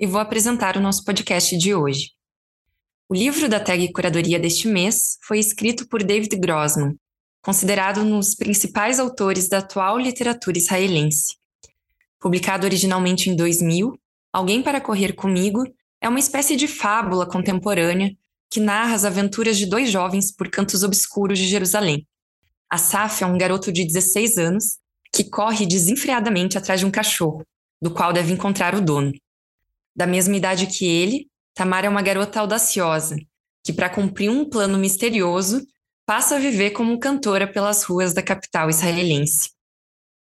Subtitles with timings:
[0.00, 2.12] e vou apresentar o nosso podcast de hoje.
[3.08, 6.96] O livro da TAG Curadoria deste mês foi escrito por David Grossman,
[7.42, 11.36] considerado um dos principais autores da atual literatura israelense.
[12.18, 13.94] Publicado originalmente em 2000,
[14.32, 15.64] Alguém para Correr Comigo
[16.00, 18.14] é uma espécie de fábula contemporânea
[18.48, 22.06] que narra as aventuras de dois jovens por cantos obscuros de Jerusalém.
[22.70, 24.78] Asaf é um garoto de 16 anos
[25.12, 27.44] que corre desenfreadamente atrás de um cachorro,
[27.82, 29.12] do qual deve encontrar o dono.
[30.00, 33.18] Da mesma idade que ele, Tamara é uma garota audaciosa,
[33.62, 35.60] que, para cumprir um plano misterioso,
[36.06, 39.50] passa a viver como cantora pelas ruas da capital israelense.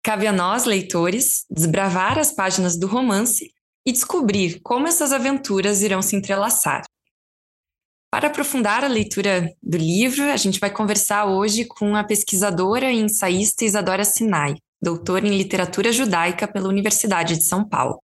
[0.04, 3.54] Cabe a nós, leitores, desbravar as páginas do romance
[3.86, 6.84] e descobrir como essas aventuras irão se entrelaçar.
[8.12, 13.00] Para aprofundar a leitura do livro, a gente vai conversar hoje com a pesquisadora e
[13.00, 18.02] ensaísta Isadora Sinai, doutora em literatura judaica pela Universidade de São Paulo.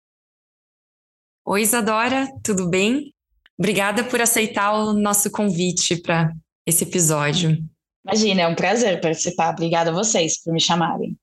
[1.52, 3.12] Oi, Isadora, tudo bem?
[3.58, 6.32] Obrigada por aceitar o nosso convite para
[6.64, 7.58] esse episódio.
[8.06, 9.50] Imagina, é um prazer participar.
[9.50, 11.18] Obrigada a vocês por me chamarem.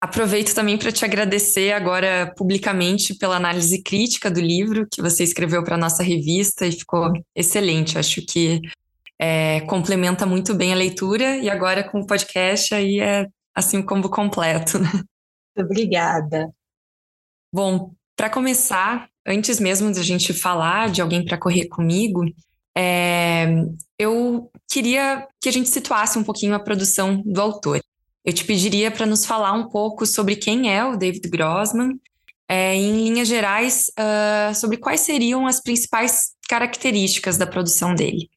[0.00, 5.62] Aproveito também para te agradecer agora publicamente pela análise crítica do livro que você escreveu
[5.62, 7.98] para a nossa revista e ficou excelente.
[7.98, 8.62] Acho que
[9.18, 13.84] é, complementa muito bem a leitura e agora com o podcast aí é assim o
[13.84, 14.78] combo completo.
[14.78, 14.88] Né?
[15.54, 16.50] Obrigada.
[17.52, 22.24] Bom, para começar, antes mesmo de a gente falar de alguém para correr comigo,
[22.76, 23.46] é,
[23.98, 27.80] eu queria que a gente situasse um pouquinho a produção do autor.
[28.24, 32.00] Eu te pediria para nos falar um pouco sobre quem é o David Grossman,
[32.48, 38.28] é, em linhas gerais, uh, sobre quais seriam as principais características da produção dele.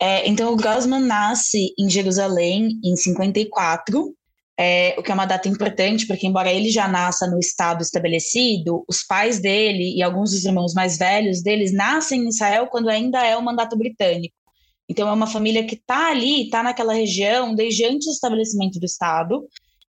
[0.00, 4.14] É, então, o Grossman nasce em Jerusalém em 54
[4.58, 8.84] é, o que é uma data importante, porque embora ele já nasça no estado estabelecido,
[8.88, 13.24] os pais dele e alguns dos irmãos mais velhos deles nascem em Israel quando ainda
[13.24, 14.34] é o mandato britânico.
[14.88, 18.86] Então é uma família que está ali, está naquela região desde antes do estabelecimento do
[18.86, 19.46] estado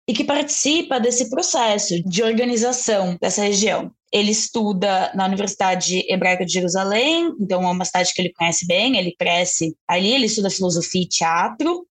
[0.08, 3.92] e que participa desse processo de organização dessa região.
[4.12, 8.98] Ele estuda na Universidade Hebraica de Jerusalém, então é uma cidade que ele conhece bem,
[8.98, 11.88] ele cresce ali, ele estuda filosofia e teatro,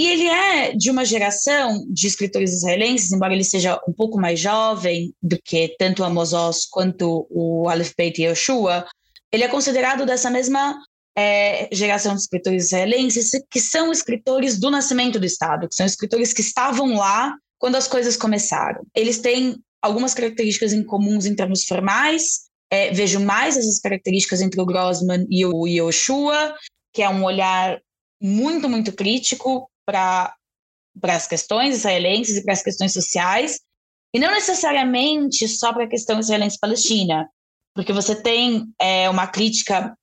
[0.00, 4.40] e ele é de uma geração de escritores israelenses, embora ele seja um pouco mais
[4.40, 8.86] jovem do que tanto Amos Oz quanto o Aleph Beit Yoshua,
[9.30, 10.74] ele é considerado dessa mesma
[11.14, 16.32] é, geração de escritores israelenses que são escritores do nascimento do Estado, que são escritores
[16.32, 18.80] que estavam lá quando as coisas começaram.
[18.96, 24.62] Eles têm algumas características em comuns em termos formais, é, vejo mais essas características entre
[24.62, 26.54] o Grossman e o Yoshua,
[26.90, 27.78] que é um olhar
[28.18, 33.60] muito, muito crítico para as questões israelenses e para as questões sociais,
[34.14, 37.28] e não necessariamente só para a questão israelense-palestina,
[37.74, 39.96] porque você tem é, uma crítica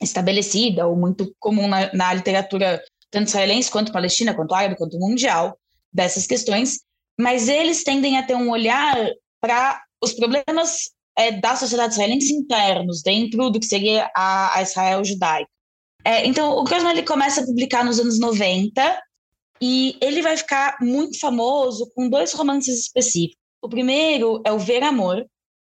[0.00, 2.80] estabelecida ou muito comum na, na, literatura
[3.10, 5.58] tanto israelense quanto palestina, quanto árabe, quanto mundial
[5.92, 6.80] dessas questões,
[7.18, 8.96] mas eles tendem a ter um olhar
[9.40, 15.02] para os problemas é, da sociedade israelense internos, dentro do que seria a, a Israel
[15.04, 15.50] judaica.
[16.04, 19.02] É, então, o Grossman ele começa a publicar nos anos 90,
[19.60, 23.38] e ele vai ficar muito famoso com dois romances específicos.
[23.60, 25.26] O primeiro é o Ver Amor,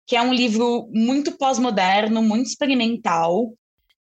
[0.06, 3.52] que é um livro muito pós-moderno, muito experimental,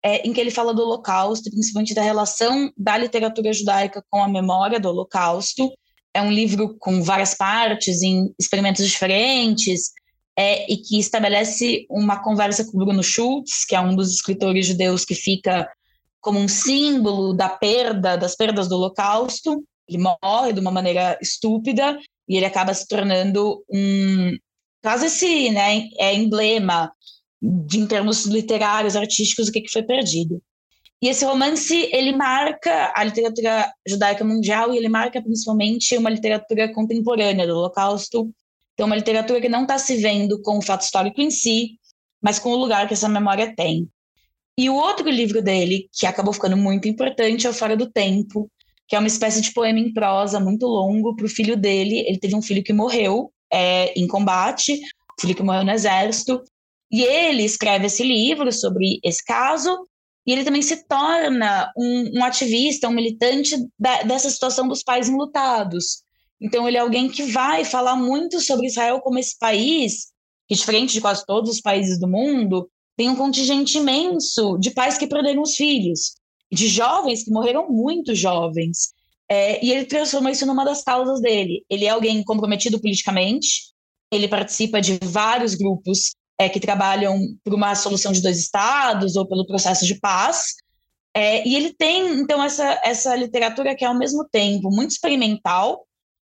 [0.04, 4.28] é, em que ele fala do Holocausto, principalmente da relação da literatura judaica com a
[4.28, 5.70] memória do Holocausto.
[6.14, 9.92] É um livro com várias partes, em experimentos diferentes,
[10.38, 15.04] é, e que estabelece uma conversa com Bruno Schultz, que é um dos escritores judeus
[15.04, 15.70] que fica
[16.22, 19.64] como um símbolo da perda, das perdas do Holocausto.
[19.90, 24.38] Ele morre de uma maneira estúpida e ele acaba se tornando um
[24.82, 26.92] quase esse né, é emblema
[27.42, 30.42] de, em termos literários, artísticos, o que, que foi perdido.
[31.02, 36.74] E esse romance, ele marca a literatura judaica mundial e ele marca principalmente uma literatura
[36.74, 38.30] contemporânea do Holocausto.
[38.74, 41.80] Então, uma literatura que não está se vendo com o fato histórico em si,
[42.22, 43.90] mas com o lugar que essa memória tem.
[44.58, 48.52] E o outro livro dele, que acabou ficando muito importante, é o Fora do Tempo,
[48.90, 52.00] que é uma espécie de poema em prosa muito longo para o filho dele.
[52.08, 56.44] Ele teve um filho que morreu é, em combate, um filho que morreu no exército,
[56.92, 59.88] E ele escreve esse livro sobre esse caso,
[60.26, 65.08] e ele também se torna um, um ativista, um militante da, dessa situação dos pais
[65.08, 66.04] enlutados.
[66.42, 70.08] Então, ele é alguém que vai falar muito sobre Israel como esse país,
[70.48, 74.98] que, diferente de quase todos os países do mundo, tem um contingente imenso de pais
[74.98, 76.16] que perderam os filhos,
[76.52, 78.94] de jovens que morreram muito jovens.
[79.30, 81.64] É, e ele transforma isso numa das causas dele.
[81.70, 83.74] Ele é alguém comprometido politicamente,
[84.12, 89.28] ele participa de vários grupos é, que trabalham por uma solução de dois estados ou
[89.28, 90.56] pelo processo de paz.
[91.14, 95.86] É, e ele tem, então, essa, essa literatura que é, ao mesmo tempo, muito experimental,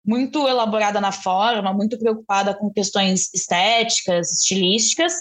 [0.05, 5.15] muito elaborada na forma, muito preocupada com questões estéticas, estilísticas,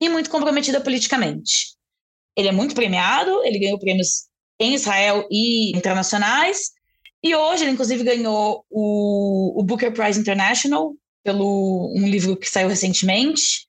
[0.00, 1.74] e muito comprometida politicamente.
[2.36, 4.26] Ele é muito premiado, ele ganhou prêmios
[4.58, 6.72] em Israel e internacionais,
[7.22, 12.68] e hoje ele, inclusive, ganhou o, o Booker Prize International pelo um livro que saiu
[12.68, 13.66] recentemente.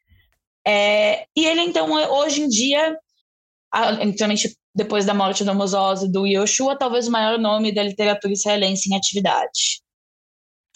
[0.68, 2.98] É, e ele, então, hoje em dia,
[3.98, 5.74] principalmente depois da morte do Amos
[6.04, 9.82] e do Yoshua, talvez o maior nome da literatura israelense em atividade.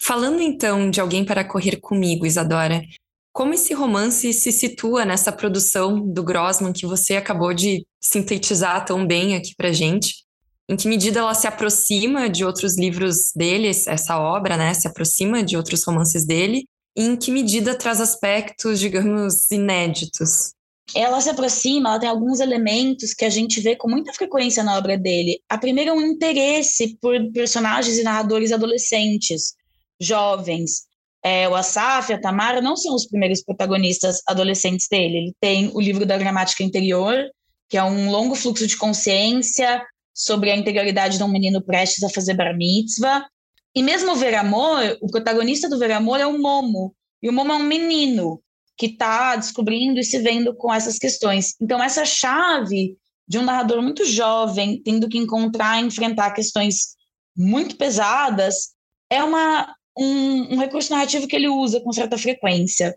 [0.00, 2.82] Falando então de Alguém para Correr Comigo, Isadora,
[3.30, 9.06] como esse romance se situa nessa produção do Grossman que você acabou de sintetizar tão
[9.06, 10.24] bem aqui para gente?
[10.70, 15.42] em que medida ela se aproxima de outros livros dele, essa obra, né, se aproxima
[15.42, 16.64] de outros romances dele,
[16.96, 20.52] e em que medida traz aspectos, digamos, inéditos.
[20.94, 24.78] Ela se aproxima, ela tem alguns elementos que a gente vê com muita frequência na
[24.78, 25.40] obra dele.
[25.48, 29.54] A primeira é um interesse por personagens e narradores adolescentes,
[30.00, 30.82] jovens.
[31.24, 35.16] É, o Asaf e a Tamara não são os primeiros protagonistas adolescentes dele.
[35.16, 37.24] Ele tem o livro da gramática interior,
[37.70, 39.80] que é um longo fluxo de consciência
[40.12, 43.24] sobre a integralidade de um menino prestes a fazer bar mitzvah.
[43.72, 46.92] E mesmo o Ver Amor, o protagonista do Ver Amor é o Momo.
[47.22, 48.42] E o Momo é um menino
[48.76, 51.54] que está descobrindo e se vendo com essas questões.
[51.60, 52.96] Então, essa chave
[53.28, 56.96] de um narrador muito jovem, tendo que encontrar e enfrentar questões
[57.36, 58.70] muito pesadas,
[59.08, 62.96] é uma, um, um recurso narrativo que ele usa com certa frequência.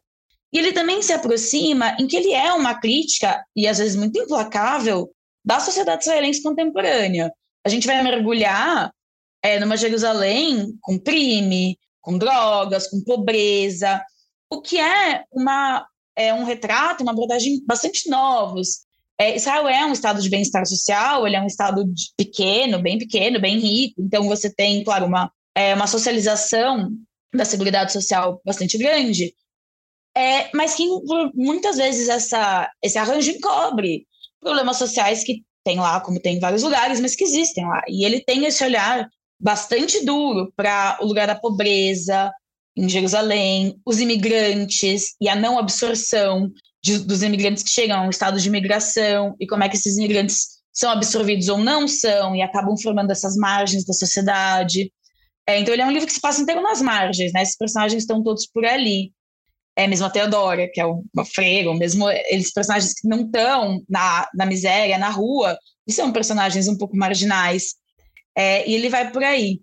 [0.53, 4.19] E ele também se aproxima em que ele é uma crítica, e às vezes muito
[4.19, 5.09] implacável,
[5.43, 7.31] da sociedade israelense contemporânea.
[7.65, 8.91] A gente vai mergulhar
[9.41, 14.01] é, numa Jerusalém com crime, com drogas, com pobreza,
[14.49, 15.85] o que é, uma,
[16.15, 18.81] é um retrato, uma abordagem bastante novos.
[19.19, 21.83] É, Israel é um estado de bem-estar social, ele é um estado
[22.15, 26.89] pequeno, bem pequeno, bem rico, então você tem, claro, uma, é, uma socialização
[27.33, 29.33] da seguridade social bastante grande,
[30.15, 30.87] é, mas que
[31.33, 34.05] muitas vezes essa, esse arranjo encobre
[34.39, 37.81] problemas sociais que tem lá, como tem em vários lugares, mas que existem lá.
[37.87, 39.07] E ele tem esse olhar
[39.39, 42.31] bastante duro para o lugar da pobreza
[42.75, 46.51] em Jerusalém, os imigrantes e a não absorção
[46.83, 49.97] de, dos imigrantes que chegam a um estado de imigração e como é que esses
[49.97, 54.91] imigrantes são absorvidos ou não são e acabam formando essas margens da sociedade.
[55.47, 57.43] É, então ele é um livro que se passa inteiro nas margens, né?
[57.43, 59.11] Esses personagens estão todos por ali
[59.75, 63.83] é mesmo a Teodora, que é uma freira, ou mesmo eles personagens que não estão
[63.89, 67.75] na, na miséria, na rua, e são personagens um pouco marginais.
[68.35, 69.61] É, e ele vai por aí.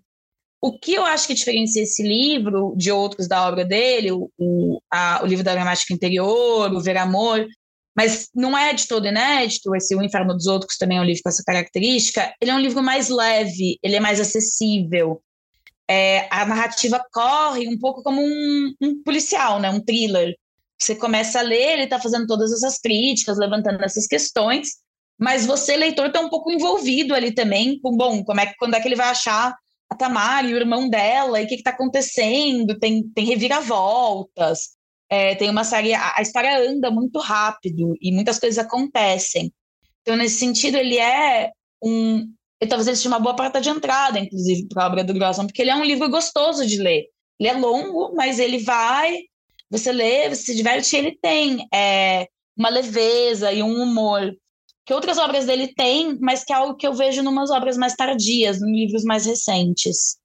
[0.61, 4.81] O que eu acho que diferencia esse livro de outros da obra dele, o, o,
[4.91, 7.47] a, o livro da gramática interior, o Ver Amor,
[7.95, 11.21] mas não é de todo inédito, esse O Inferno dos Outros também é um livro
[11.23, 15.21] com essa característica, ele é um livro mais leve, ele é mais acessível,
[15.91, 19.69] é, a narrativa corre um pouco como um, um, policial, né?
[19.69, 20.33] um thriller.
[20.79, 24.69] Você começa a ler, ele está fazendo todas essas críticas, levantando essas questões,
[25.19, 28.79] mas você, leitor, está um pouco envolvido ali também, com, bom, como é, quando é
[28.79, 29.53] que ele vai achar
[29.89, 34.69] a Tamara e o irmão dela, e o que está acontecendo, tem, tem reviravoltas,
[35.09, 39.53] é, tem uma série, a, a história anda muito rápido, e muitas coisas acontecem.
[40.01, 41.51] Então, nesse sentido, ele é
[41.83, 45.13] um, e talvez ele seja uma boa porta de entrada, inclusive, para a obra do
[45.13, 47.05] Grossman, porque ele é um livro gostoso de ler.
[47.39, 49.17] Ele é longo, mas ele vai,
[49.69, 54.31] você lê, você se diverte, e ele tem é, uma leveza e um humor
[54.85, 57.77] que outras obras dele têm, mas que é algo que eu vejo em umas obras
[57.77, 60.17] mais tardias, em livros mais recentes.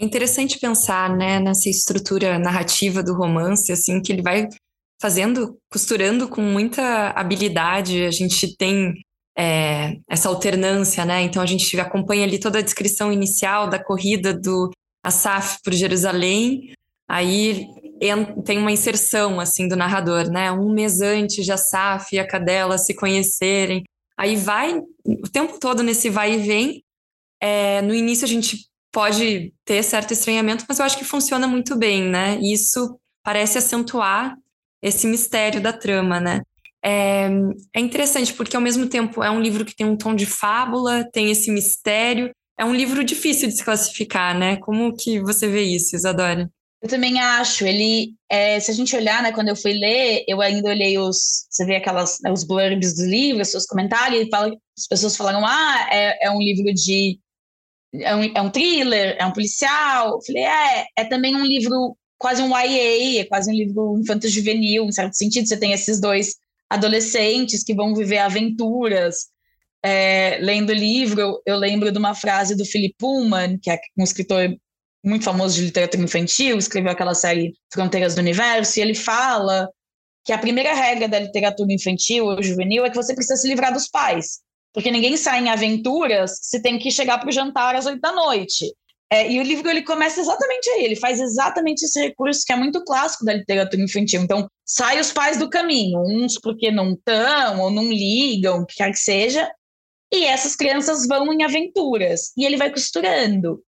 [0.00, 4.48] É interessante pensar, né, nessa estrutura narrativa do romance, assim, que ele vai
[5.00, 8.04] fazendo, costurando com muita habilidade.
[8.04, 8.94] A gente tem
[9.36, 11.22] é, essa alternância, né?
[11.22, 14.70] Então a gente acompanha ali toda a descrição inicial da corrida do
[15.04, 16.72] Asaf por Jerusalém,
[17.08, 17.66] aí
[18.44, 20.50] tem uma inserção assim do narrador, né?
[20.50, 23.84] Um mês antes de Asaf e a Cadela se conhecerem,
[24.16, 26.82] aí vai o tempo todo nesse vai e vem.
[27.40, 31.76] É, no início a gente pode ter certo estranhamento, mas eu acho que funciona muito
[31.76, 32.38] bem, né?
[32.40, 34.34] Isso parece acentuar
[34.82, 36.40] esse mistério da trama, né?
[36.86, 37.28] É,
[37.74, 41.04] é interessante porque, ao mesmo tempo, é um livro que tem um tom de fábula,
[41.12, 42.30] tem esse mistério.
[42.56, 44.56] É um livro difícil de se classificar, né?
[44.58, 46.48] Como que você vê isso, Isadora?
[46.80, 47.66] Eu também acho.
[47.66, 51.48] Ele, é, se a gente olhar, né, quando eu fui ler, eu ainda olhei os,
[51.50, 55.16] você vê aquelas, né, os blurbs do livro, os seus comentários, e fala, as pessoas
[55.16, 57.18] falaram, ah, é, é um livro de,
[57.94, 60.12] é um, é um thriller, é um policial.
[60.12, 64.84] Eu falei, é, é também um livro quase um YA, é quase um livro infanto-juvenil,
[64.84, 65.48] em certo sentido.
[65.48, 66.36] Você tem esses dois
[66.68, 69.28] adolescentes que vão viver aventuras.
[69.84, 74.02] É, lendo o livro, eu, lembro de uma frase do Philip Pullman, que é um
[74.02, 74.56] escritor
[75.04, 79.68] muito famoso de literatura infantil, escreveu aquela série Fronteiras do Universo, e ele fala
[80.24, 83.72] que a primeira regra da literatura infantil ou juvenil é que você precisa se livrar
[83.72, 84.40] dos pais.
[84.74, 88.12] Porque ninguém sai em aventuras se tem que chegar para o jantar às oito da
[88.12, 88.66] noite.
[89.10, 92.56] É, e o livro ele começa exatamente aí, ele faz exatamente esse recurso que é
[92.56, 94.20] muito clássico da literatura infantil.
[94.20, 98.76] Então, sai os pais do caminho, uns porque não estão ou não ligam, o que
[98.76, 99.48] quer que seja,
[100.12, 102.32] e essas crianças vão em aventuras.
[102.36, 103.62] E ele vai costurando.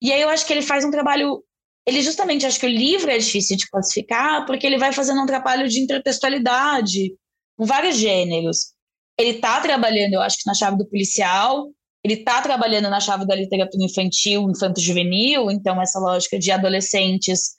[0.00, 1.42] E aí eu acho que ele faz um trabalho.
[1.86, 5.26] Ele justamente acho que o livro é difícil de classificar, porque ele vai fazendo um
[5.26, 7.14] trabalho de intertextualidade,
[7.56, 8.72] com vários gêneros.
[9.18, 11.70] Ele está trabalhando, eu acho que na chave do policial,
[12.04, 17.54] ele está trabalhando na chave da literatura infantil, infanto-juvenil, então essa lógica de adolescentes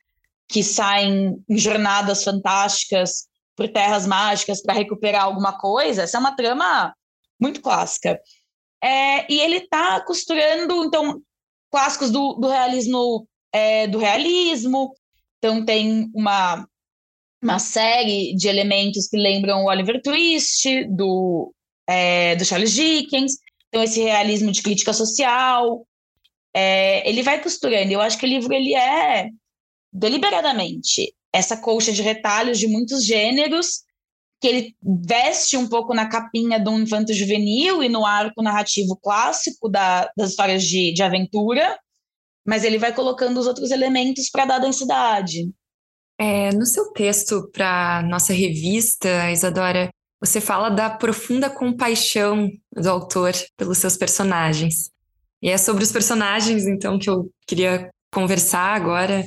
[0.49, 6.35] que saem em jornadas fantásticas por terras mágicas para recuperar alguma coisa, essa é uma
[6.35, 6.93] trama
[7.39, 8.19] muito clássica.
[8.83, 11.21] É, e ele está costurando, então,
[11.71, 14.93] clássicos do, do realismo, é, do realismo.
[15.37, 16.67] Então tem uma,
[17.41, 21.53] uma série de elementos que lembram o Oliver Twist, do,
[21.87, 23.37] é, do Charles Dickens.
[23.73, 25.83] Então esse realismo de crítica social.
[26.55, 27.91] É, ele vai costurando.
[27.91, 29.31] Eu acho que o livro ele é
[29.91, 33.81] deliberadamente essa colcha de retalhos de muitos gêneros
[34.39, 39.67] que ele veste um pouco na capinha do infanto juvenil e no arco narrativo clássico
[39.67, 41.79] da, das histórias de, de aventura,
[42.45, 45.49] mas ele vai colocando os outros elementos para dar densidade.
[46.19, 49.89] É, no seu texto para nossa revista, Isadora,
[50.23, 54.89] você fala da profunda compaixão do autor pelos seus personagens.
[55.41, 59.25] E é sobre os personagens, então, que eu queria conversar agora,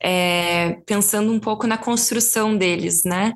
[0.00, 3.32] é, pensando um pouco na construção deles, né?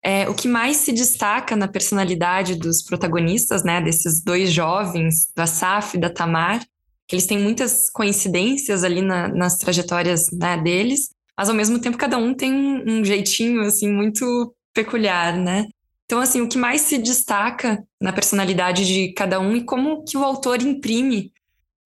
[0.00, 5.40] É, o que mais se destaca na personalidade dos protagonistas, né, desses dois jovens, do
[5.40, 6.60] Asaf e da Tamar,
[7.08, 11.96] que eles têm muitas coincidências ali na, nas trajetórias né, deles, mas ao mesmo tempo
[11.96, 12.52] cada um tem
[12.86, 15.66] um jeitinho assim muito peculiar, né?
[16.04, 20.16] Então assim, o que mais se destaca na personalidade de cada um e como que
[20.16, 21.32] o autor imprime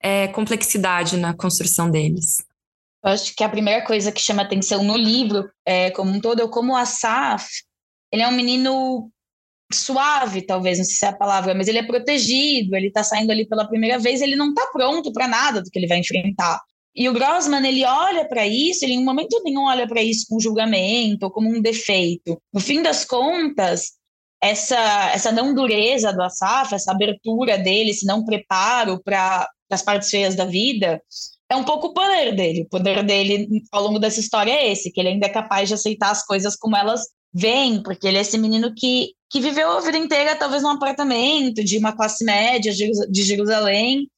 [0.01, 2.39] é, complexidade na construção deles.
[3.05, 6.43] Eu acho que a primeira coisa que chama atenção no livro, é, como um todo,
[6.43, 7.47] é como o Asaf
[8.13, 9.11] ele é um menino
[9.73, 13.31] suave, talvez, não sei se é a palavra, mas ele é protegido, ele está saindo
[13.31, 16.61] ali pela primeira vez, ele não está pronto para nada do que ele vai enfrentar.
[16.95, 20.41] E o Grossman, ele olha para isso, ele em momento nenhum olha para isso com
[20.41, 22.41] julgamento ou como um defeito.
[22.53, 23.93] No fim das contas,
[24.41, 30.11] essa, essa não dureza do Asaf, essa abertura dele, esse não preparo para as partes
[30.11, 31.01] feias da vida,
[31.51, 32.63] é um pouco o poder dele.
[32.63, 35.75] O poder dele ao longo dessa história é esse, que ele ainda é capaz de
[35.75, 37.03] aceitar as coisas como elas
[37.33, 41.63] vem, porque ele é esse menino que, que viveu a vida inteira, talvez num apartamento
[41.65, 44.09] de uma classe média de Jerusalém,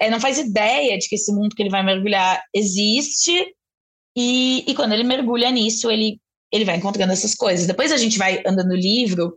[0.00, 3.54] é, não faz ideia de que esse mundo que ele vai mergulhar existe,
[4.16, 6.18] e, e quando ele mergulha nisso, ele,
[6.50, 7.66] ele vai encontrando essas coisas.
[7.66, 9.36] Depois a gente vai andando no livro,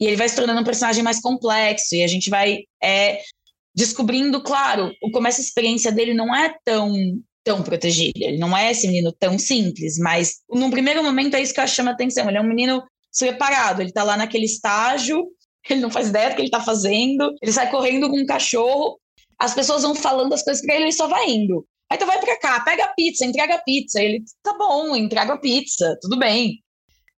[0.00, 3.20] e ele vai se tornando um personagem mais complexo, e a gente vai é,
[3.74, 6.92] descobrindo, claro, como essa experiência dele não é tão
[7.44, 8.14] tão protegido.
[8.16, 11.68] Ele não é esse menino tão simples, mas num primeiro momento é isso que eu
[11.68, 12.26] chamo a atenção.
[12.26, 12.82] Ele é um menino
[13.12, 15.22] separado, ele tá lá naquele estágio,
[15.68, 18.98] ele não faz ideia do que ele tá fazendo, ele sai correndo com um cachorro,
[19.38, 21.66] as pessoas vão falando as coisas para ele, ele só vai indo.
[21.90, 24.00] Aí tu vai para cá, pega a pizza, entrega a pizza.
[24.00, 26.62] Ele, tá bom, entrega a pizza, tudo bem.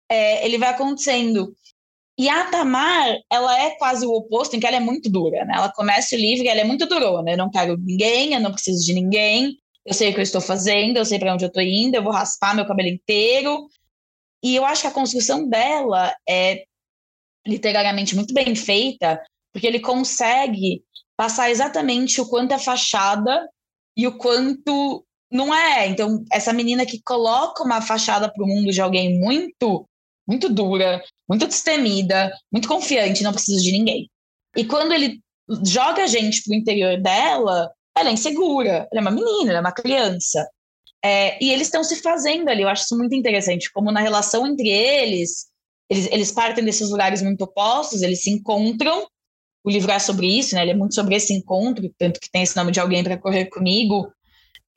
[0.09, 1.53] É, ele vai acontecendo.
[2.17, 5.53] E a Tamar, ela é quase o oposto, em que ela é muito dura, né?
[5.57, 7.31] Ela começa o livro e ela é muito durona.
[7.31, 10.39] Eu não quero ninguém, eu não preciso de ninguém, eu sei o que eu estou
[10.39, 13.67] fazendo, eu sei para onde eu estou indo, eu vou raspar meu cabelo inteiro.
[14.41, 16.63] E eu acho que a construção dela é
[17.45, 20.83] literariamente muito bem feita, porque ele consegue
[21.17, 23.47] passar exatamente o quanto é fachada
[23.95, 25.87] e o quanto não é.
[25.87, 29.87] Então, essa menina que coloca uma fachada para o mundo de alguém muito,
[30.27, 34.09] muito dura, muito destemida, muito confiante, não precisa de ninguém.
[34.55, 35.19] E quando ele
[35.65, 39.59] joga a gente para o interior dela, ela é insegura, ela é uma menina, ela
[39.59, 40.47] é uma criança.
[41.03, 44.47] É, e eles estão se fazendo ali, eu acho isso muito interessante, como na relação
[44.47, 45.47] entre eles,
[45.89, 49.07] eles, eles partem desses lugares muito opostos, eles se encontram.
[49.63, 50.61] O livro é sobre isso, né?
[50.63, 53.45] Ele é muito sobre esse encontro, tanto que tem esse nome de alguém para correr
[53.45, 54.11] comigo.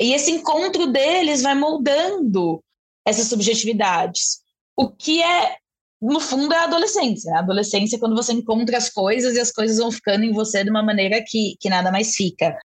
[0.01, 2.63] E esse encontro deles vai moldando
[3.07, 4.41] essas subjetividades.
[4.77, 5.57] O que é,
[6.01, 7.35] no fundo, é a adolescência.
[7.35, 10.63] A adolescência é quando você encontra as coisas e as coisas vão ficando em você
[10.63, 12.57] de uma maneira que, que nada mais fica.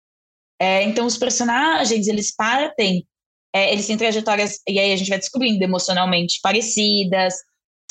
[0.60, 3.06] É, então, os personagens, eles partem,
[3.54, 7.36] é, eles têm trajetórias, e aí a gente vai descobrindo, emocionalmente parecidas,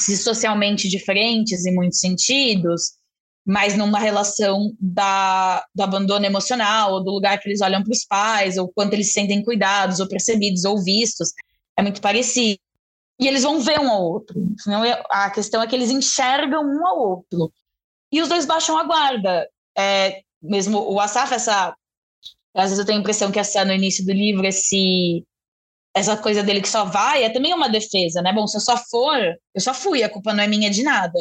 [0.00, 2.92] se socialmente diferentes em muitos sentidos,
[3.44, 8.04] mas numa relação da, do abandono emocional, ou do lugar que eles olham para os
[8.04, 11.30] pais, ou quanto eles se sentem cuidados, ou percebidos, ou vistos,
[11.76, 12.61] é muito parecido.
[13.21, 14.35] E eles vão ver um ao outro.
[15.11, 17.52] A questão é que eles enxergam um ao outro.
[18.11, 19.49] E os dois baixam a guarda.
[19.76, 21.75] É, mesmo o Asaf, essa.
[22.54, 25.25] Às vezes eu tenho a impressão que essa no início do livro, esse
[25.95, 28.33] essa coisa dele que só vai é também uma defesa, né?
[28.33, 29.19] Bom, se eu só for,
[29.54, 31.19] eu só fui, a culpa não é minha de nada.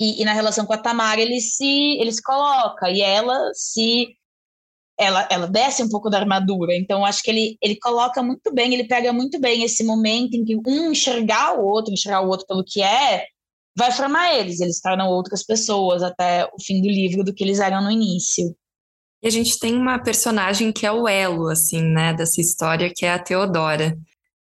[0.00, 4.08] E, e na relação com a Tamara, ele se, ele se coloca, e ela se.
[5.02, 8.74] Ela, ela desce um pouco da armadura, então acho que ele, ele coloca muito bem,
[8.74, 12.46] ele pega muito bem esse momento em que um enxergar o outro, enxergar o outro
[12.46, 13.24] pelo que é,
[13.74, 17.60] vai formar eles, eles tornam outras pessoas até o fim do livro do que eles
[17.60, 18.54] eram no início.
[19.22, 23.04] E a gente tem uma personagem que é o elo, assim, né, dessa história, que
[23.04, 23.96] é a Teodora.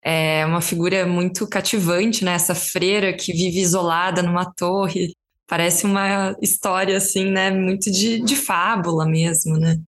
[0.04, 5.16] É uma figura muito cativante, né, essa freira que vive isolada numa torre.
[5.48, 9.80] Parece uma história, assim, né, muito de, de fábula mesmo, né.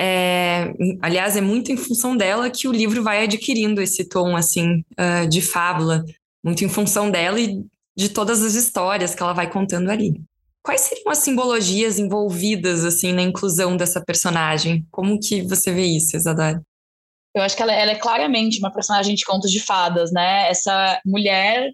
[0.00, 4.84] É, aliás, é muito em função dela que o livro vai adquirindo esse tom, assim,
[4.98, 6.04] uh, de fábula.
[6.44, 7.64] Muito em função dela e
[7.96, 10.20] de todas as histórias que ela vai contando ali.
[10.62, 14.86] Quais seriam as simbologias envolvidas assim na inclusão dessa personagem?
[14.90, 16.62] Como que você vê isso, Isadora?
[17.34, 20.48] Eu acho que ela, ela, é claramente uma personagem de contos de fadas, né?
[20.48, 21.70] Essa mulher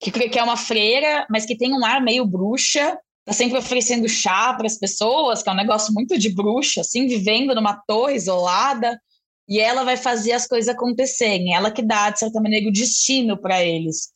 [0.00, 2.96] que, que é uma freira, mas que tem um ar meio bruxa,
[3.28, 7.06] tá sempre oferecendo chá para as pessoas, que é um negócio muito de bruxa, assim,
[7.06, 8.98] vivendo numa torre isolada,
[9.46, 11.54] e ela vai fazer as coisas acontecerem.
[11.54, 14.08] Ela que dá, de certa maneira, o destino para eles.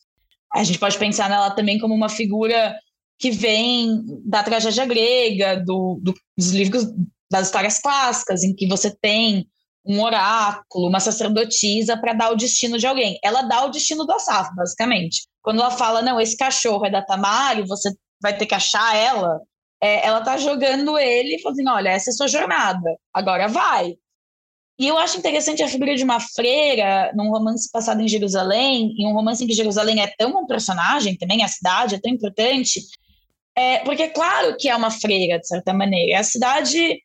[0.55, 2.75] A gente pode pensar nela também como uma figura
[3.18, 6.87] que vem da tragédia grega, do, do, dos livros
[7.31, 9.46] das histórias clássicas, em que você tem
[9.85, 13.18] um oráculo, uma sacerdotisa para dar o destino de alguém.
[13.22, 15.27] Ela dá o destino do Asaf, basicamente.
[15.42, 17.92] Quando ela fala, não, esse cachorro é da Tamari, você
[18.23, 19.41] vai ter que achar ela,
[19.83, 23.49] é, ela tá jogando ele e falando assim, olha, essa é a sua jornada, agora
[23.49, 23.97] vai.
[24.79, 29.07] E eu acho interessante a figura de uma freira num romance passado em Jerusalém, em
[29.07, 32.81] um romance em que Jerusalém é tão um personagem também, a cidade é tão importante,
[33.57, 36.21] é, porque, claro que é uma freira, de certa maneira.
[36.21, 37.03] A cidade.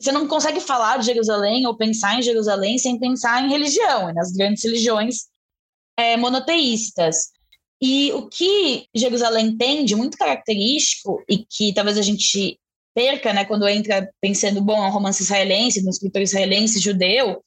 [0.00, 4.30] Você não consegue falar de Jerusalém ou pensar em Jerusalém sem pensar em religião, nas
[4.30, 5.26] grandes religiões
[5.96, 7.32] é, monoteístas.
[7.80, 12.58] E o que Jerusalém tem de muito característico, e que talvez a gente
[12.94, 17.42] perca né, quando entra pensando, bom, é um romance israelense, um escritor israelense judeu,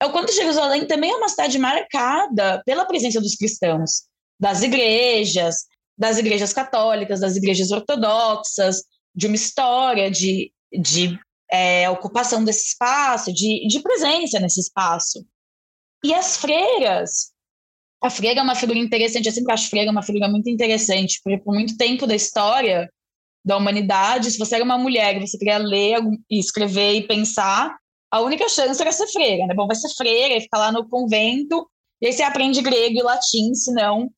[0.00, 4.04] é o quanto Jerusalém também é uma cidade marcada pela presença dos cristãos,
[4.38, 8.82] das igrejas, das igrejas católicas, das igrejas ortodoxas,
[9.14, 11.18] de uma história de, de
[11.50, 15.24] é, ocupação desse espaço, de, de presença nesse espaço.
[16.04, 17.32] E as freiras,
[18.06, 21.38] a freira é uma figura interessante, eu sempre acho freira uma figura muito interessante, porque
[21.38, 22.90] por muito tempo da história
[23.44, 25.98] da humanidade, se você era uma mulher e você queria ler
[26.30, 27.76] e escrever e pensar,
[28.10, 29.54] a única chance era ser freira, né?
[29.54, 31.68] Bom, vai ser freira e ficar lá no convento,
[32.00, 34.10] e aí você aprende grego e latim, senão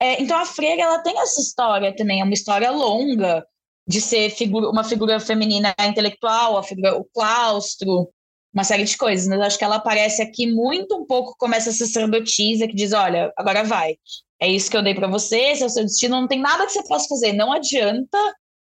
[0.00, 3.44] é, então a freira ela tem essa história também, é uma história longa
[3.86, 8.08] de ser figura, uma figura feminina intelectual, a figura, o claustro,
[8.52, 9.26] uma série de coisas.
[9.28, 13.32] Mas acho que ela aparece aqui muito um pouco como essa sacerdotisa que diz: olha,
[13.36, 13.96] agora vai.
[14.40, 16.64] É isso que eu dei para você, esse é o seu destino, não tem nada
[16.64, 17.32] que você possa fazer.
[17.32, 18.18] Não adianta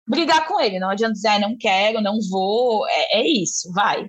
[0.09, 2.87] brigar com ele, não adianta dizer, ah, não quero, não vou.
[2.89, 4.09] É, é isso, vai.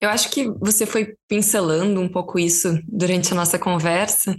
[0.00, 4.34] Eu acho que você foi pincelando um pouco isso durante a nossa conversa,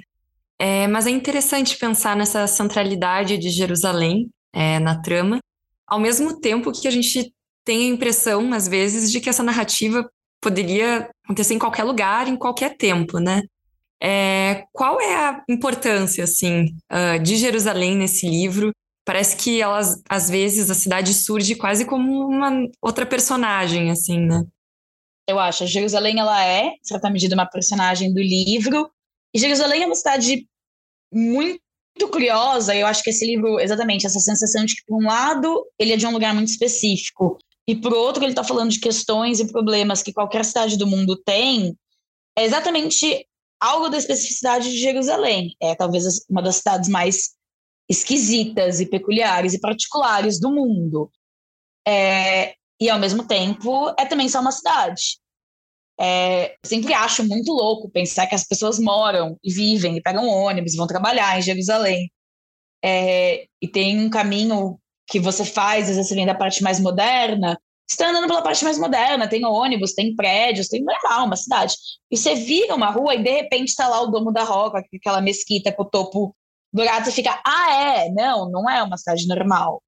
[0.58, 5.40] é, mas é interessante pensar nessa centralidade de Jerusalém é, na trama,
[5.88, 10.10] ao mesmo tempo que a gente tem a impressão, às vezes, de que essa narrativa
[10.42, 13.44] poderia acontecer em qualquer lugar, em qualquer tempo, né?
[14.04, 18.72] É, qual é a importância, assim, uh, de Jerusalém nesse livro?
[19.06, 22.52] Parece que elas, às vezes, a cidade surge quase como uma
[22.82, 24.44] outra personagem, assim, né?
[25.28, 25.68] Eu acho.
[25.68, 28.90] Jerusalém, ela é, em certa medida, uma personagem do livro.
[29.34, 30.48] E Jerusalém é uma cidade
[31.14, 31.62] muito
[32.12, 32.76] curiosa.
[32.76, 35.98] Eu acho que esse livro, exatamente, essa sensação de que, por um lado, ele é
[35.98, 37.38] de um lugar muito específico,
[37.72, 41.16] e por outro, ele está falando de questões e problemas que qualquer cidade do mundo
[41.16, 41.74] tem,
[42.38, 43.26] é exatamente
[43.62, 45.56] algo da especificidade de Jerusalém.
[45.58, 47.30] É talvez uma das cidades mais
[47.90, 51.10] esquisitas e peculiares e particulares do mundo.
[51.88, 55.18] É, e, ao mesmo tempo, é também só uma cidade.
[55.98, 60.76] É, sempre acho muito louco pensar que as pessoas moram e vivem e pegam ônibus,
[60.76, 62.12] vão trabalhar em Jerusalém.
[62.84, 64.78] É, e tem um caminho
[65.12, 68.64] que você faz, às vezes você vem da parte mais moderna, está andando pela parte
[68.64, 71.76] mais moderna, tem ônibus, tem prédios, tem normal, uma cidade.
[72.10, 75.20] E você vira uma rua e de repente está lá o Domo da Roca, aquela
[75.20, 76.36] mesquita com o topo
[76.74, 78.10] dourado, você fica, ah, é?
[78.12, 79.84] Não, não é uma cidade normal.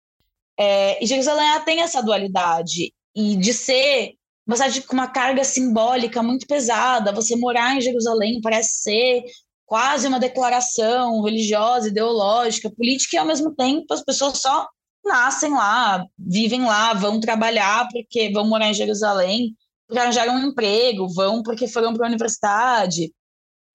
[0.60, 6.22] É, e Jerusalém tem essa dualidade, e de ser uma cidade com uma carga simbólica
[6.22, 9.24] muito pesada, você morar em Jerusalém parece ser
[9.66, 14.68] quase uma declaração religiosa, ideológica, política, e ao mesmo tempo as pessoas só
[15.04, 19.56] nascem lá, vivem lá, vão trabalhar porque vão morar em Jerusalém,
[19.88, 23.14] porque arranjaram um emprego, vão porque foram para a universidade.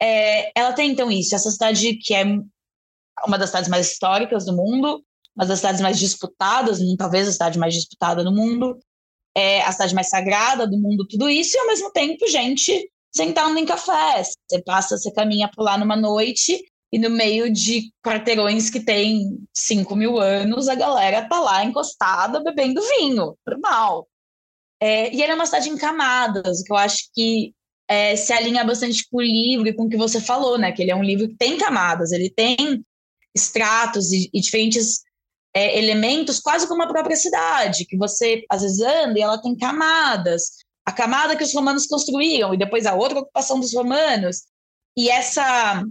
[0.00, 2.24] É, ela tem, então, isso, essa cidade que é
[3.26, 5.02] uma das cidades mais históricas do mundo,
[5.36, 8.78] uma das cidades mais disputadas, talvez a cidade mais disputada do mundo,
[9.36, 13.58] é a cidade mais sagrada do mundo, tudo isso, e ao mesmo tempo, gente sentando
[13.58, 14.22] em café.
[14.22, 19.38] Você passa, você caminha por lá numa noite e no meio de quarteirões que tem
[19.54, 24.08] 5 mil anos, a galera tá lá encostada bebendo vinho, normal.
[24.80, 27.52] É, e é uma cidade em camadas, que eu acho que
[27.88, 30.72] é, se alinha bastante com o livro e com o que você falou, né?
[30.72, 32.84] Que ele é um livro que tem camadas, ele tem
[33.34, 35.02] estratos e, e diferentes
[35.54, 39.56] é, elementos, quase como a própria cidade, que você às vezes anda e ela tem
[39.56, 40.58] camadas.
[40.86, 44.44] A camada que os romanos construíram e depois a outra ocupação dos romanos.
[44.96, 45.84] E essa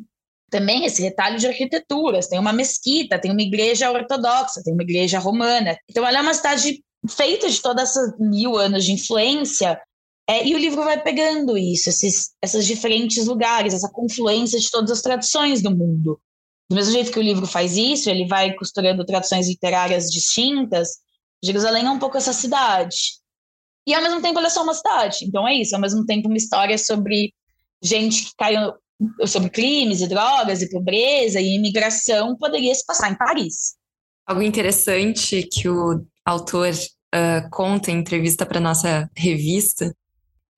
[0.49, 2.27] também esse retalho de arquiteturas.
[2.27, 5.77] Tem uma mesquita, tem uma igreja ortodoxa, tem uma igreja romana.
[5.89, 9.79] Então, ela é uma cidade feita de todas essas mil anos de influência.
[10.29, 14.91] É, e o livro vai pegando isso, esses, esses diferentes lugares, essa confluência de todas
[14.91, 16.19] as tradições do mundo.
[16.69, 20.97] Do mesmo jeito que o livro faz isso, ele vai costurando tradições literárias distintas.
[21.41, 23.19] Jerusalém é um pouco essa cidade.
[23.87, 25.19] E ao mesmo tempo ela é só uma cidade.
[25.23, 27.33] Então é isso, ao mesmo tempo uma história sobre
[27.81, 28.73] gente que caiu
[29.25, 33.75] sobre crimes e drogas e pobreza e imigração poderia se passar em Paris.
[34.25, 39.95] Algo interessante que o autor uh, conta em entrevista para nossa revista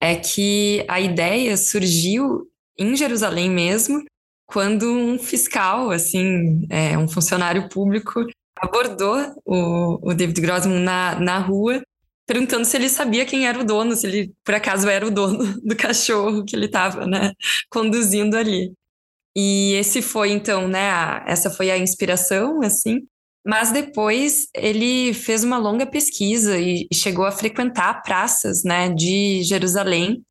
[0.00, 2.48] é que a ideia surgiu
[2.78, 4.02] em Jerusalém mesmo,
[4.46, 8.24] quando um fiscal, assim, é, um funcionário público,
[8.56, 11.82] abordou o, o David Grossman na, na rua
[12.30, 15.38] perguntando se ele sabia quem era o dono, se ele por acaso era o dono
[15.66, 17.32] do cachorro que ele estava, né,
[17.68, 18.72] conduzindo ali.
[19.36, 23.00] E esse foi então, né, a, essa foi a inspiração, assim.
[23.44, 30.22] Mas depois ele fez uma longa pesquisa e chegou a frequentar praças, né, de Jerusalém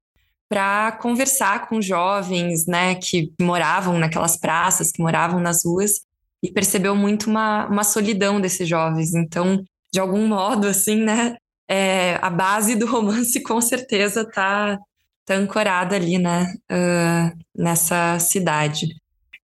[0.48, 6.00] para conversar com jovens, né, que moravam naquelas praças, que moravam nas ruas
[6.42, 9.14] e percebeu muito uma, uma solidão desses jovens.
[9.14, 9.62] Então,
[9.94, 11.36] de algum modo, assim, né,
[11.70, 14.80] é, a base do romance com certeza está
[15.26, 18.88] tá ancorada ali, né, uh, nessa cidade.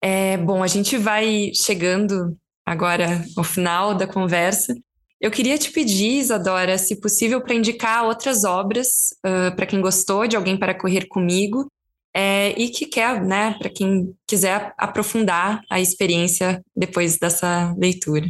[0.02, 4.74] É, bom, a gente vai chegando agora ao final da conversa.
[5.18, 10.26] Eu queria te pedir, Isadora, se possível, para indicar outras obras uh, para quem gostou
[10.26, 11.70] de Alguém para Correr Comigo
[12.14, 18.26] é, e que quer, né, para quem quiser aprofundar a experiência depois dessa leitura.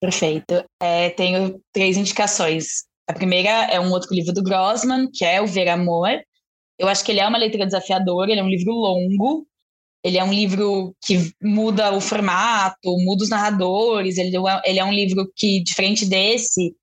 [0.00, 0.64] Perfeito.
[0.80, 2.87] É, tenho três indicações.
[3.08, 6.10] A primeira é um outro livro do Grossman, que é O Ver Amor.
[6.78, 9.46] Eu acho que ele é uma leitura desafiadora, ele é um livro longo,
[10.04, 14.84] ele é um livro que muda o formato, muda os narradores, ele, é, ele é
[14.84, 16.76] um livro que, diferente desse,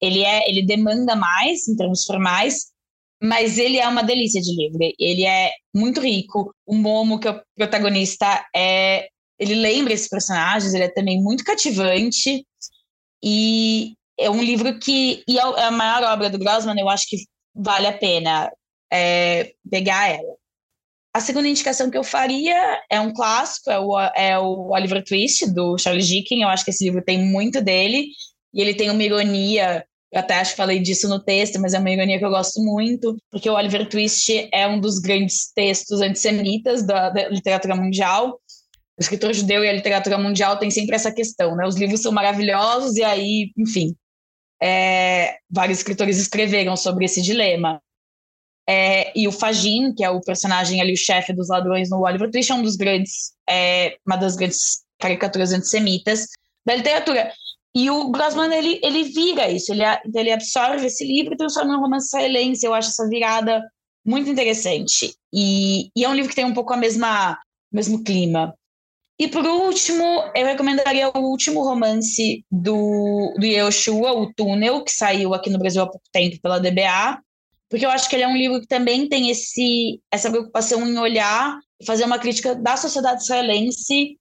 [0.00, 2.72] ele, é, ele demanda mais em termos formais,
[3.22, 4.78] mas ele é uma delícia de livro.
[4.98, 6.54] Ele é muito rico.
[6.66, 9.08] O Momo, que é o protagonista, é,
[9.38, 12.46] ele lembra esses personagens, ele é também muito cativante.
[13.22, 17.08] E é um livro que, e é, é a maior obra do Grossman, eu acho
[17.08, 17.16] que
[17.54, 18.50] vale a pena
[18.92, 20.34] é, pegar ela.
[21.14, 25.50] A segunda indicação que eu faria é um clássico, é o, é o Oliver Twist,
[25.54, 26.42] do Charles Dickens.
[26.42, 28.08] Eu acho que esse livro tem muito dele,
[28.52, 31.78] e ele tem uma ironia, eu até acho que falei disso no texto, mas é
[31.78, 36.00] uma ironia que eu gosto muito, porque o Oliver Twist é um dos grandes textos
[36.00, 38.40] antissemitas da, da literatura mundial,
[38.98, 41.66] o escritor judeu e a literatura mundial tem sempre essa questão, né?
[41.66, 43.94] Os livros são maravilhosos e aí, enfim,
[44.62, 47.80] é, vários escritores escreveram sobre esse dilema.
[48.68, 52.30] É, e o Fagin, que é o personagem ali, o chefe dos ladrões no Oliver
[52.30, 56.26] Twist, é um dos grandes, é, uma das grandes caricaturas antissemitas
[56.64, 57.32] da literatura.
[57.74, 59.82] E o Grossman, ele, ele vira isso, ele,
[60.14, 62.66] ele absorve esse livro e transforma em um romance israelense.
[62.66, 63.62] Eu acho essa virada
[64.04, 65.14] muito interessante.
[65.32, 67.38] E, e, é um livro que tem um pouco a mesma,
[67.70, 68.54] mesmo clima.
[69.18, 75.32] E por último, eu recomendaria o último romance do, do Yoshua, O Túnel, que saiu
[75.32, 77.18] aqui no Brasil há pouco tempo pela DBA,
[77.68, 80.98] porque eu acho que ele é um livro que também tem esse, essa preocupação em
[80.98, 84.18] olhar e fazer uma crítica da sociedade israelense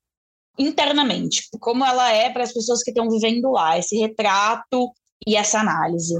[0.57, 4.91] internamente, como ela é para as pessoas que estão vivendo lá, esse retrato
[5.27, 6.15] e essa análise.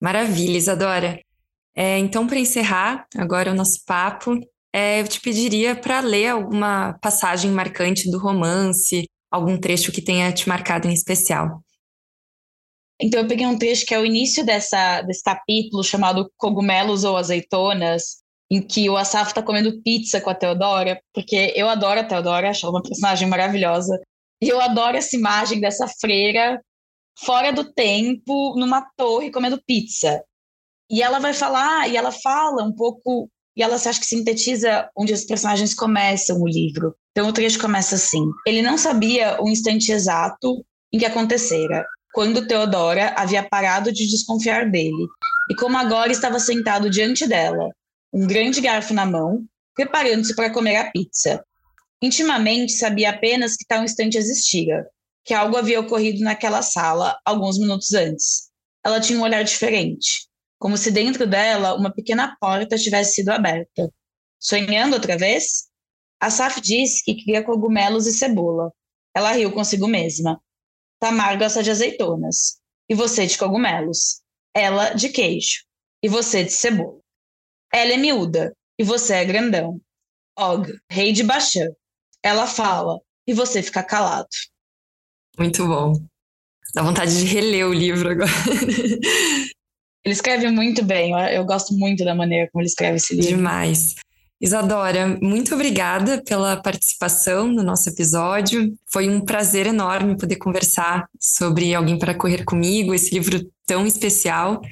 [0.00, 1.20] Maravilha, Isadora.
[1.74, 4.38] É, então, para encerrar agora o nosso papo,
[4.74, 10.32] é, eu te pediria para ler alguma passagem marcante do romance, algum trecho que tenha
[10.32, 11.62] te marcado em especial.
[13.00, 17.16] Então, eu peguei um trecho que é o início dessa, desse capítulo chamado Cogumelos ou
[17.16, 22.04] Azeitonas, em que o Asaf está comendo pizza com a Teodora, porque eu adoro a
[22.04, 24.00] Teodora, acho ela uma personagem maravilhosa.
[24.42, 26.60] E eu adoro essa imagem dessa freira
[27.24, 30.22] fora do tempo, numa torre, comendo pizza.
[30.90, 33.28] E ela vai falar, e ela fala um pouco,
[33.58, 36.94] e ela acha que sintetiza onde os personagens começam o livro.
[37.10, 42.46] Então o trecho começa assim: Ele não sabia o instante exato em que acontecera, quando
[42.46, 45.08] Teodora havia parado de desconfiar dele,
[45.50, 47.68] e como agora estava sentado diante dela,
[48.12, 49.44] um grande garfo na mão,
[49.74, 51.44] preparando-se para comer a pizza.
[52.00, 54.86] Intimamente sabia apenas que tal instante existira,
[55.24, 58.48] que algo havia ocorrido naquela sala alguns minutos antes.
[58.84, 60.27] Ela tinha um olhar diferente,
[60.58, 63.92] como se dentro dela uma pequena porta tivesse sido aberta.
[64.40, 65.68] Sonhando outra vez?
[66.20, 68.72] Asaf disse que queria cogumelos e cebola.
[69.14, 70.40] Ela riu consigo mesma.
[70.98, 72.58] Tamar gosta de azeitonas.
[72.88, 74.20] E você de cogumelos.
[74.54, 75.64] Ela de queijo.
[76.02, 77.00] E você de cebola.
[77.72, 79.80] Ela é miúda e você é grandão.
[80.38, 81.68] Og, rei de Baxã.
[82.22, 84.28] Ela fala e você fica calado.
[85.38, 85.92] Muito bom.
[86.74, 88.30] Dá vontade de reler o livro agora.
[90.08, 93.36] Ele escreve muito bem, eu gosto muito da maneira como ele escreve esse livro.
[93.36, 93.94] Demais.
[94.40, 98.74] Isadora, muito obrigada pela participação no nosso episódio.
[98.90, 104.62] Foi um prazer enorme poder conversar sobre Alguém para Correr Comigo, esse livro tão especial,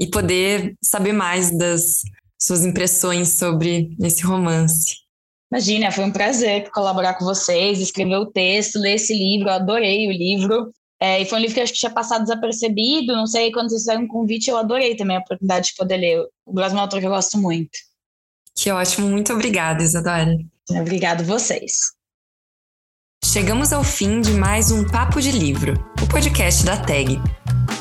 [0.00, 2.00] e poder saber mais das
[2.40, 4.94] suas impressões sobre esse romance.
[5.52, 10.08] Imagina, foi um prazer colaborar com vocês, escrever o texto, ler esse livro, eu adorei
[10.08, 10.72] o livro.
[11.00, 13.68] É, e foi um livro que eu acho que tinha passado desapercebido, não sei, quando
[13.68, 16.26] vocês fizeram um convite, eu adorei também a oportunidade de poder ler.
[16.46, 17.78] O Grossman é um autor que eu gosto muito.
[18.54, 20.34] Que ótimo, muito obrigada, Isadora.
[20.70, 21.96] Obrigado vocês.
[23.22, 27.20] Chegamos ao fim de mais um Papo de Livro, o podcast da TAG.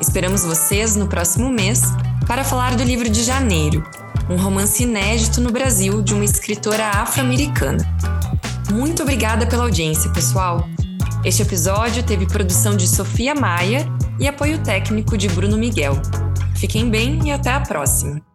[0.02, 1.82] Esperamos vocês no próximo mês
[2.28, 3.82] para falar do livro de janeiro,
[4.30, 7.78] um romance inédito no Brasil de uma escritora afro-americana.
[8.74, 10.68] Muito obrigada pela audiência, pessoal.
[11.26, 13.88] Este episódio teve produção de Sofia Maia
[14.20, 16.00] e apoio técnico de Bruno Miguel.
[16.56, 18.35] Fiquem bem e até a próxima!